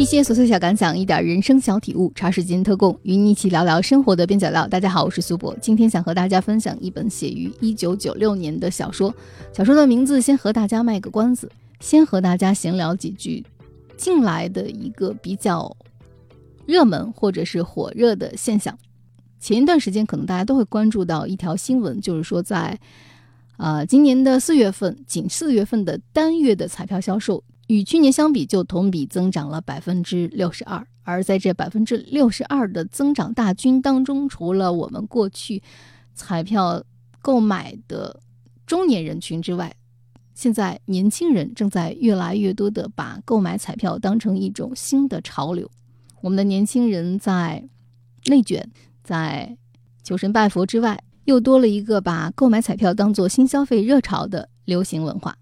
[0.00, 4.66] 一些琐碎小感想，一点人生小体悟，茶水间特供，与你一起聊聊生活的边角料。
[4.66, 9.14] 大家好，我是苏博，今天想和大家分享一本写于一九九六年的小说。
[9.52, 13.44] 小说的名字先和大家卖个关子，先和大家闲聊几句。
[13.98, 15.76] 近来的一个比较
[16.64, 18.78] 热门或者是火热的现象，
[19.38, 22.80] 前一段时间可能大家都会关注到一条新闻，就是说在
[23.58, 27.44] 呃今年的四月份，仅四月份的单月的彩票销售。
[27.70, 30.84] 与去年相比，就同比增长了百分之六十二。
[31.04, 35.62] 而在这百分之六十二的增长大军当中，除了我们过去
[36.12, 36.82] 彩票
[37.22, 38.20] 购买的
[38.66, 39.72] 中年人群之外，
[40.34, 45.70] 现在年轻人正在越来越多的把购买彩票当成一种新的潮流。
[46.22, 47.68] 我们的年轻人在
[48.26, 48.68] 内卷，
[49.04, 49.56] 在
[50.02, 55.36] 求神拜佛之外，又多了一个把购买彩票当做新消费热潮的流行文化。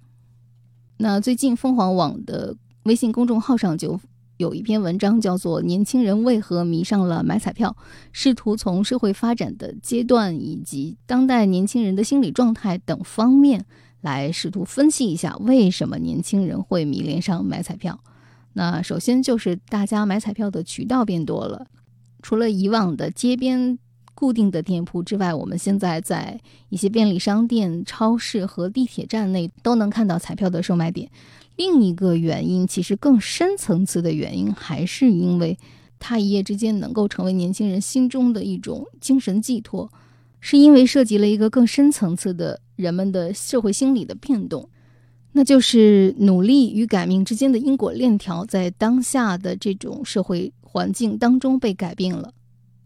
[1.01, 4.01] 那最近凤凰网的微信公众号上就
[4.37, 7.77] 有一篇文章，叫做《年轻人为何迷上了买彩票》，
[8.13, 13.65] 试图从社会发展的阶段以及当代年轻人的心理状态等方面
[14.01, 18.01] 来试图分析一下，为什么年轻人会迷恋上买彩票。
[18.55, 21.69] 那首先就是大家买彩票的渠道变多了，
[22.23, 23.79] 除了以往的街边。
[24.19, 31.09] 固定的店铺之外，我们现在在一些便利商店、超市和地铁站内都能看到彩票的售卖点。
[31.55, 35.57] 另一个原因，其实更深层次的原因，还是因为
[36.01, 39.89] 它一夜之间能够成为年轻人心中的一种精神寄托，
[40.41, 44.69] 是因为涉及了一个更深层次的人们的社会心理的变动，
[45.31, 52.33] 那就是努力与改命之间的因果链条，在当下的这种社会环境当中被改变了。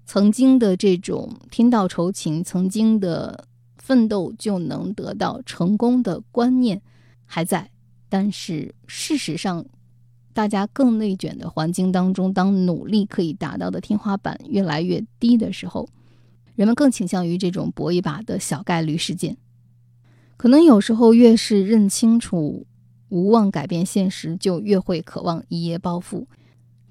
[0.04, 6.80] 曾经的这种天道酬勤，曾经的奋斗就能得到成功的观念
[7.24, 7.70] 还在，
[8.08, 9.64] 但是事实上，
[10.34, 15.88] 大家更内卷的环境当中，当努力可以达到的天花板越来越低的时候，
[16.54, 19.36] 人们更倾向于这种搏一把的小概率事件。
[20.36, 22.66] 可能有时候越是认清楚
[23.08, 26.26] 无望改变现实，就越会渴望一夜暴富。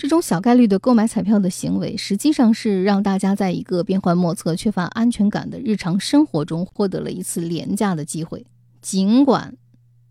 [0.01, 8.43] 这种小概率的购买彩票的行为，实际上是让大家在一个变幻莫测、缺乏安全感的日常生活中获得了一次廉价的机会。
[8.81, 9.55] 尽管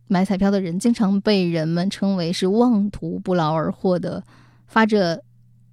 [0.06, 4.22] 买彩票的人经常被人们称为是妄图不劳而获的、
[4.68, 5.24] 发着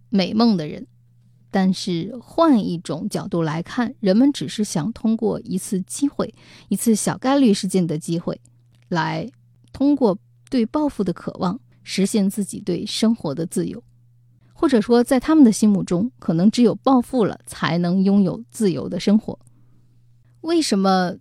[0.09, 0.87] 美梦的人，
[1.51, 6.33] 但是换一种角度来看，人们只是想通过一次机会、
[6.69, 8.41] 一次小概率事件的机会，
[8.89, 9.29] 来
[9.71, 10.17] 通过
[10.49, 13.83] 对暴富的渴望，实现自己对生活的自由。
[14.59, 19.37] 或者说，在他们的心目中，可能只有暴富了才能拥有自由的生活。
[20.41, 21.13] 为什么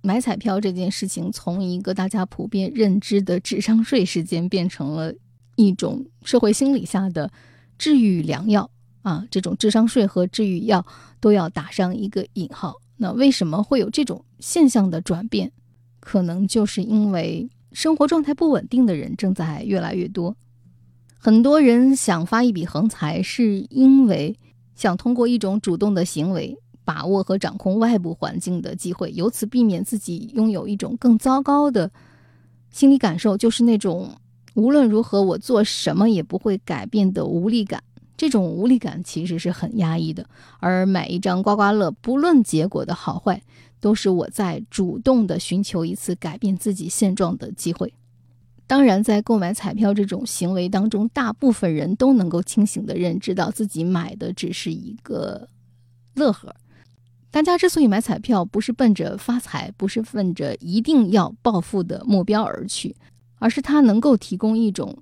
[0.00, 5.12] 买彩票这件事情从一个大家普遍认知的智商税事件，变成了
[5.56, 7.32] 一种社会心理下的
[7.76, 8.70] 治愈良药
[9.02, 9.26] 啊？
[9.28, 10.86] 这种智商税和治愈药
[11.18, 12.76] 都要打上一个引号。
[12.98, 15.50] 那为什么会有这种现象的转变？
[15.98, 20.36] 可能就是因为生活状态不稳定的人正在越来越多。
[21.24, 24.38] 很多人想发一笔横财，是因为
[24.74, 26.54] 想通过一种主动的行为，
[26.84, 31.90] 把握和掌控外部环境的机会，由此避免自己拥有一种更糟糕的
[32.70, 34.10] 心理感受，就是那种
[34.52, 37.82] 无论如何我做什么也不会改变的无力感。
[38.18, 40.28] 这种无力感其实是很压抑的，
[40.60, 43.42] 而买一张刮刮乐，不论结果的好坏，
[43.80, 47.94] 都是我在主动的寻求一次改变自己现状的机会。
[48.66, 55.48] 当然，在购买彩票这种行为当中，大部分人都能够清醒地认知到自己买的只是一个
[56.14, 56.54] 乐呵。
[57.30, 62.96] 大家之所以买彩票，不是奔着发财，不是奔着一定要暴富的目标而去，
[63.38, 64.96] 而是它能够提供一种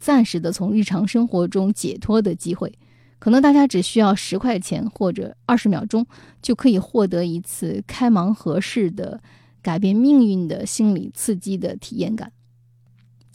[0.00, 2.72] 暂时的从日常生活中解脱的机会。
[3.18, 6.06] 可能大家只需要十块钱或者二十秒钟，
[6.40, 9.20] 就可以获得一次开盲盒式的
[9.60, 12.30] 改变命运的心理刺激的体验感。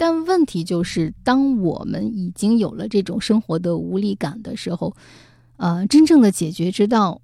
[0.01, 4.95] 但问题就是，当我们已经有了这种生活的无力感的时候，
[5.57, 7.21] 呃，真正的解决之道，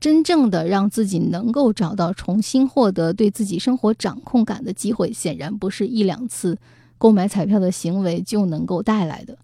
[0.00, 6.58] 真正的让自己能够找到重新获得对自己生活掌控感的机会，显然不是一两次
[6.98, 9.38] 购买彩票的行为就能够带来的。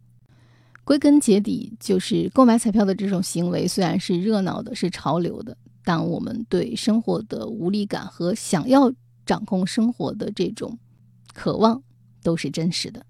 [0.82, 8.92] 归根结底，就是购买彩票的这种行为虽然是热闹的、是潮流的，但我们对生活的无力感和想要
[9.24, 10.76] 掌控生活的这种
[11.32, 11.80] 渴望。
[12.22, 13.04] 都是真实的。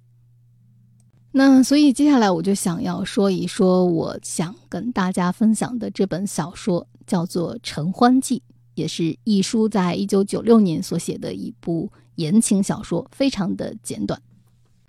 [1.32, 8.38] 那所以接下来我就想要说一说，我想跟大家分享的这本小说叫做《陈欢记》，
[8.74, 14.20] 也是一书在一九九六年所写的一部言情小说，非常的简短。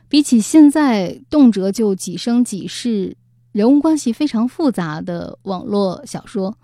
[0.08, 3.16] 比起现在动辄就几生几世、
[3.52, 6.58] 人物关系非常复杂的网络小说，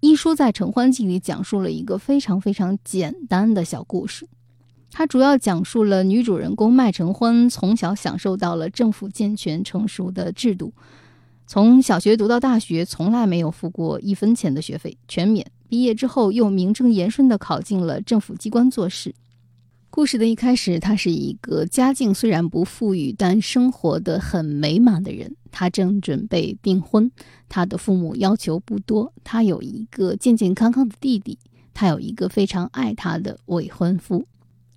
[0.00, 4.28] 一书在《承欢记》里讲述了一个非常非常简单的小故事。
[4.94, 10.74] 它主要讲述了女主人公麦承欢从小享受到了政府健全成熟的制度，
[11.46, 15.50] 从小学读到大学，从来没有付过一分钱的学费，全免。
[15.66, 19.14] 毕业之后，又名正言顺地考进了政府机关做事。
[19.88, 25.34] 故事的一开始，他是一个家境虽然不富裕，但生活的很美满的人。
[25.50, 27.10] 他正准备订婚，
[27.48, 31.38] 他的父母要求不多，他有一个健健康康的弟弟，
[31.72, 34.26] 他有一个非常爱他的未婚夫。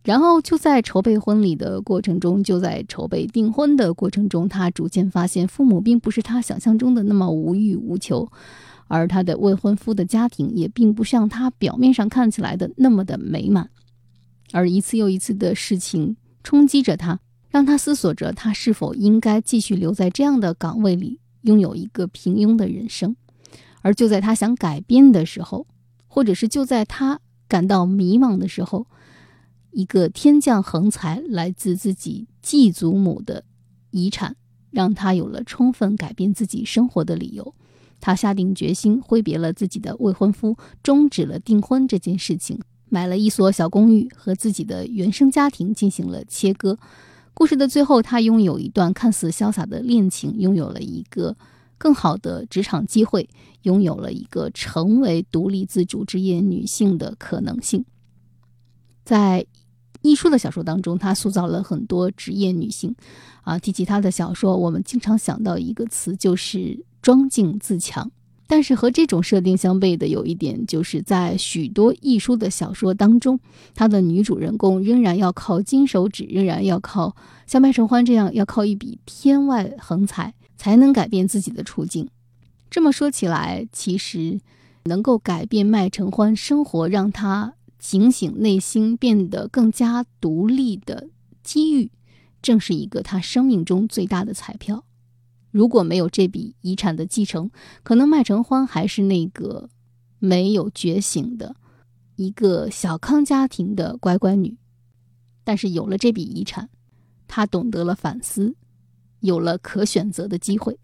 [0.06, 8.31] 然后就在筹备婚礼的过程中，就在筹备订婚的过程中，他逐渐发现父母并不是他想象中的那么无欲无求，
[8.88, 13.68] 而他的未婚夫的家庭也并不像他表面上看起来的那么的美满。
[14.52, 17.19] 而一次又一次的事情冲击着他，
[17.50, 23.16] 让他思索着他是否应该继续留在这样的岗位里，拥有一个平庸的人生。
[23.81, 25.66] 而就在他想改变的时候，
[26.07, 28.86] 或者是就在他感到迷茫的时候，
[29.75, 33.44] 一个天降横财，来自自己继祖母的
[33.92, 34.38] 遗产，
[34.72, 37.54] 让他有了充分改变自己生活的理由。
[38.00, 42.57] 他下定决心挥别了自己的未婚夫，终止了订婚这件事情。
[42.88, 46.80] 买了一所小公寓，和自己的原生家庭进行了切割。
[47.33, 51.36] 故事的最后，她拥有一段看似潇洒的恋情，拥有了一个
[51.78, 53.30] 更好的职场机会，
[53.63, 57.83] 拥有了一个成为独立自主职业女性的可能性。
[59.04, 59.45] 在
[60.06, 62.96] 艺术的小说当中，她塑造了很多职业女性。
[63.42, 68.12] 啊，提起她的小说，我们经常想到一个词，就是装敬自强。
[68.48, 73.40] 但是和这种设定相悖的有一点，就是在许多艺术的小说当中，
[73.74, 77.16] 他的女主人公仍然要靠金手指，仍然要靠
[77.48, 82.07] 像麦承欢这样要靠一笔天外横财才能改变自己的处境。
[82.69, 84.40] 这么说起来，其实
[84.84, 87.55] 能够改变麦承欢生活，让他
[87.88, 91.08] 警醒内心，变得更加独立的
[91.44, 91.92] 机遇，
[92.42, 94.86] 正是一个他生命中最大的彩票。
[95.52, 97.52] 如果没有这笔遗产的继承，
[97.84, 99.70] 可能麦承欢还是那个
[100.18, 101.56] 没有觉醒的
[102.16, 104.58] 一个小康家庭的乖乖女。
[105.44, 106.72] 但是有了这笔遗产，
[107.28, 108.56] 她懂得了反思，
[109.20, 110.80] 有了可选择的机会。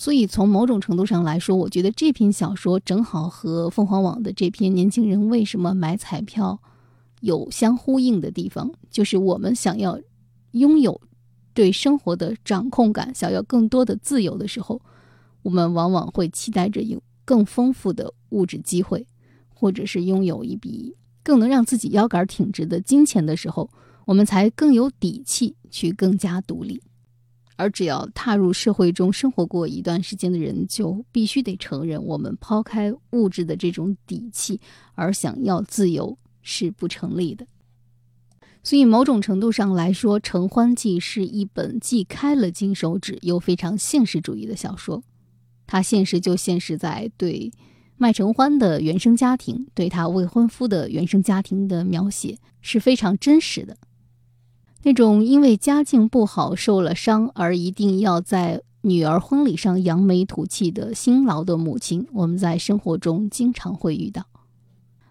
[0.00, 6.58] 所以从某种程度上来说，我觉得这篇小说正好和凤凰网的这篇《年轻人为什么买彩票》
[7.20, 10.00] 有相呼应的地方，就是我们想要
[10.52, 10.98] 拥有。
[11.52, 14.80] 对生活的掌控感，想要更多的自由的时候，
[15.42, 19.06] 我们往往会期待着有更丰富的物质机会，
[19.54, 23.68] 或者是拥有一笔更能让自己腰杆挺直的金钱的时候，
[24.06, 26.80] 我们才更有底气去更加独立。
[27.60, 34.58] 而只要踏入社会中生活过一段时间的人，就必须得承认，我们抛开物质的这种底气，
[34.94, 37.46] 而想要自由是不成立的。
[38.62, 45.02] 所以，某种程度上来说，《承欢记》是一本既开了金手指又非常现实主义的小说。
[45.66, 47.52] 它现实就现实在对
[47.98, 53.76] 麦承欢的原生家庭、对他未婚夫的原生家庭的描写是非常真实的。
[54.82, 64.24] 那种因为家境不好受了伤而一定要在女儿婚礼上扬眉吐气的辛劳的母亲，我们在生活中经常会遇到。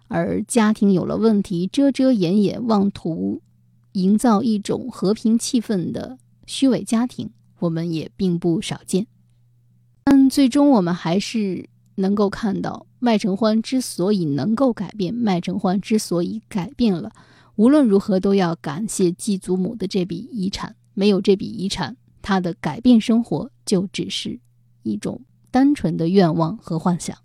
[0.08, 3.40] 而家庭有了问题，遮遮掩掩，妄图
[3.92, 9.06] 营造一种和平气氛的虚伪家庭，我们也并不少见。
[10.02, 17.12] 但最终，我们还是能够看到，麦承欢之所以能够改变，麦承欢之所以改变了，
[17.60, 20.74] 无论如何都要感谢继祖母的这笔遗产。
[20.94, 24.40] 没有这笔遗产，他的改变生活就只是
[24.82, 27.14] 一种单纯的愿望和幻想。《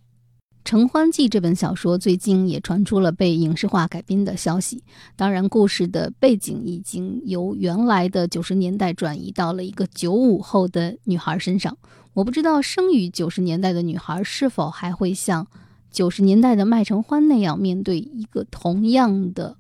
[0.66, 4.84] 承欢记》这本小说最近也传出了被影视化改编的消息。
[5.16, 11.78] 当然，故事的背景已经由原来的九十年代转移到了一个九五后的女孩身上。
[12.14, 15.48] 我不知道生于九十年代的女孩是否还会像
[15.90, 19.56] 九十年代的麦承欢那样面对一个同样的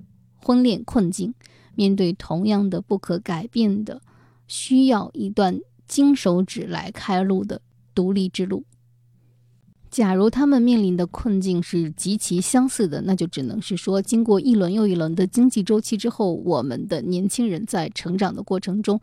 [0.45, 1.33] 婚恋困境，
[1.73, 3.99] 面对同样的不可改变的、
[4.47, 7.61] 需要一段金手指来开路的
[7.95, 8.63] 独立之路。
[9.89, 19.01] 假如他们面临的困境是极其相似的，那就只能是说，经过一轮又一轮的经济周期之后，我们的年轻人在成长的过程中，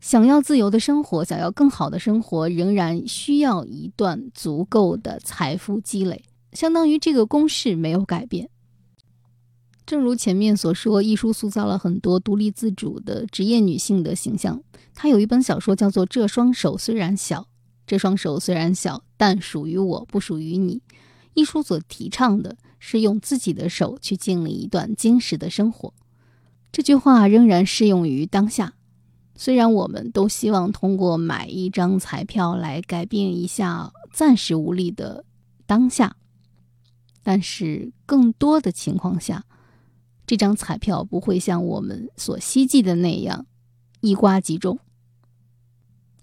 [0.00, 6.22] 想要自由的生活，想要更好的生活，仍然需要一段足够的财富积累。
[6.52, 8.48] 相当于这个公式没有改变，
[9.88, 14.62] 正如前面所说，一书塑造了很多独立自主的职业女性的形象。
[14.94, 17.48] 她有一本小说叫做《这双手虽然小，
[17.86, 20.76] 这双手虽然小，但属于我，不属于你》。
[21.32, 25.94] 一书所提倡的是用自己的手去经历一段坚实的生活。
[26.70, 28.74] 这句话仍然适用于当下。
[29.36, 35.24] 虽然我们都希望通过买一张彩票来改变一下暂时无力的
[35.64, 36.16] 当下，
[37.22, 39.46] 但是更多的情况下，
[40.28, 43.46] 这张彩票不会像我们所希冀的那样
[44.02, 44.78] 一刮即中。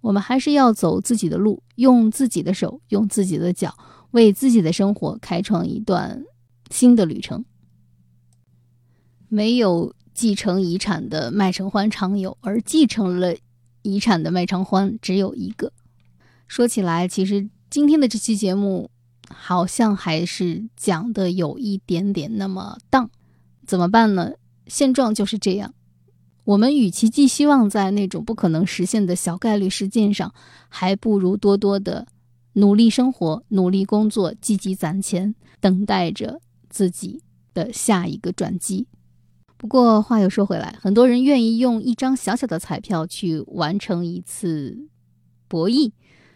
[0.01, 3.75] 我们还是要走自己的路，用自己的手，用自己的脚，
[4.11, 6.23] 为自己的生活开创一段
[6.69, 7.43] 新的旅程。
[9.27, 13.35] 没有继承遗产的麦承欢常有，而继承了
[13.81, 15.73] 遗产的麦承欢只有一个。
[16.47, 18.91] 说起来，其实今天的这期节目
[19.27, 23.09] 好像还是讲的有一点点那么荡。
[23.65, 24.31] 怎么办呢？
[24.67, 25.73] 现状就是这样。
[26.45, 30.33] 我们与其寄希望在那种不可能实现的小概率事件上，
[30.69, 32.07] 还不如多多的
[32.53, 37.21] 努力生活、努力工作、积极攒钱，等待着自己
[37.53, 38.87] 的下一个转机。
[39.57, 44.77] 不过话又说回来，很多人愿意用一张小小的彩票去完成一次
[45.47, 45.91] 博弈，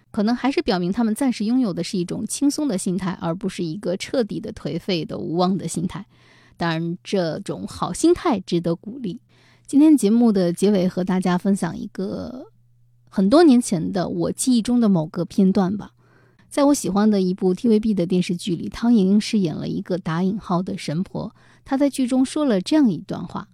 [0.10, 6.06] 可能还是表明他们暂时拥有的是一种轻松的心态，而不是一个彻底的颓废的无望的心态。
[6.60, 9.22] 当然，这种好心态值得鼓励。
[9.66, 12.48] 今天节目的结尾，和大家分享一个
[13.10, 15.94] 很多年前的我记忆中的某个片段吧。
[16.50, 21.34] 在我喜欢的一部 TVB 的电视剧里，汤盈盈饰演了一个打引号的神婆。
[21.64, 23.48] 她在剧中说了这样一段话，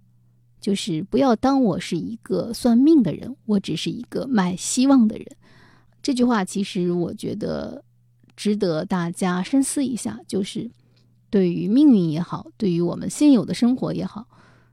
[0.60, 5.26] 就是“不要当我是一个算命的人，我只是一个卖希望的人。”
[6.02, 7.84] 这句话其实我觉得
[8.34, 10.68] 值得大家深思一下，就是。
[11.36, 14.26] 对于命运也好，对于我们现有的生活也好，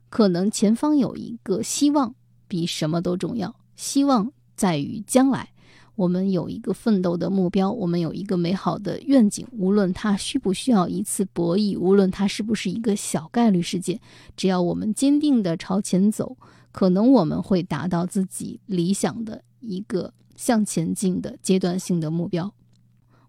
[0.09, 2.15] 可能前方有一个希望，
[2.47, 3.53] 比什么都重要。
[3.75, 5.49] 希望在于将来，
[5.95, 9.45] 我们有一个奋斗的目标，我们有一个美好的愿景。
[9.51, 13.99] 无论它需不需要一次博弈，无论它是不是一个小概率事件，
[14.37, 16.37] 只要我们坚定地朝前走，
[16.71, 22.53] 可能我们会达到自己理想的一个向前进的阶段性的目标。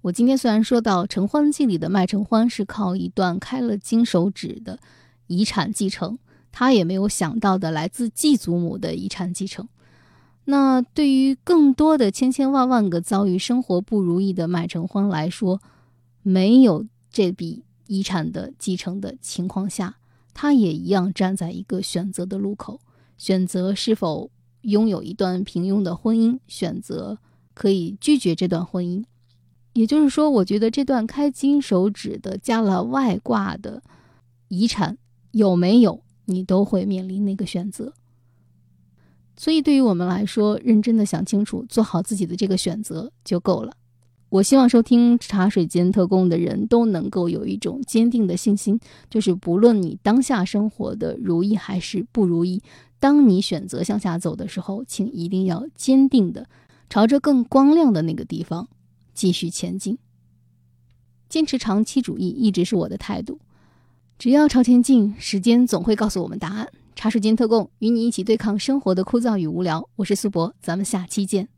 [0.04, 4.78] 我今天虽然说到《承欢记》里的麦承欢是靠一段开了金手指的
[5.28, 6.18] 遗产继承，
[6.52, 9.66] 他也没有想到的来自继祖母的遗产继承。
[10.44, 15.62] 那对于更多的千千万万个遭遇生活不如意的麦承欢来说，
[16.20, 19.96] 没有这笔遗产的继承的情况下，
[20.34, 22.78] 他也一样站在一个选择的路口，
[23.16, 24.30] 选择是否
[24.60, 27.16] 拥有一段平庸的婚姻，选择
[27.54, 29.02] 可以拒绝这段婚姻。
[29.74, 33.82] 也就是说，我觉得这段开金手指的加了外挂的
[34.48, 34.96] 遗产
[35.32, 37.92] 有没有，你都会面临那个选择。
[39.36, 43.72] 所以，对于我们来说，认真的想清楚，做好自己的这个选择就够了。
[44.28, 48.78] 我希望收听茶水间特工的人都能够有一种坚定的信心，
[49.10, 52.62] 就是不论你当下生活的如意还是不如意，
[53.00, 56.46] 当你选择向下走的时候，请一定要坚定的
[56.88, 58.68] 朝着更光亮的那个地方。
[59.14, 59.96] 继续前进，
[61.28, 63.38] 坚持长期主义一直是我的态度。
[64.18, 66.68] 只要朝前进，时间总会告诉我们答案。
[66.94, 69.88] 茶水间特供，与你一起对抗生活的枯燥与无聊。
[69.96, 71.53] 我是苏博，咱们下期见。